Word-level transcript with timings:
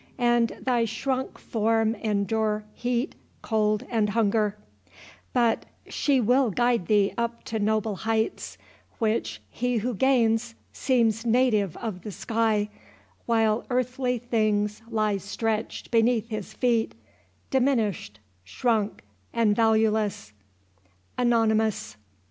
And 0.17 0.57
thy 0.59 0.85
shrunk 0.85 1.37
form 1.37 1.93
endure 1.93 2.63
heat, 2.73 3.13
cold, 3.43 3.85
and 3.87 4.09
hunger; 4.09 4.57
But 5.31 5.67
she 5.89 6.19
will 6.19 6.49
guide 6.49 6.87
thee 6.87 7.13
up 7.19 7.43
to 7.43 7.59
noble 7.59 7.97
heights, 7.97 8.57
Which 8.97 9.43
he 9.51 9.77
who 9.77 9.93
gains 9.93 10.55
seems 10.73 11.23
native 11.23 11.77
of 11.77 12.01
the 12.01 12.11
sky, 12.11 12.69
While 13.27 13.63
earthly 13.69 14.17
things 14.17 14.81
lie 14.89 15.17
stretch'd 15.17 15.91
beneath 15.91 16.29
his 16.29 16.51
feet, 16.51 16.95
Diminish'd, 17.51 18.17
shrunk, 18.43 19.03
and 19.31 19.55
valueless— 19.55 20.33
ANONYMOUS. 21.19 21.95